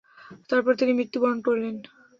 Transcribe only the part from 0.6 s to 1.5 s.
তিনি মৃত্যুবরণ